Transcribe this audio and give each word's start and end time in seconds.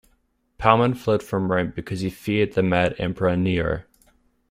Palemon 0.57 0.95
fled 0.97 1.21
from 1.21 1.51
Rome 1.51 1.73
because 1.75 1.99
he 1.99 2.09
feared 2.09 2.53
the 2.53 2.63
mad 2.63 2.95
Emperor 2.97 3.37
Nero. 3.37 3.83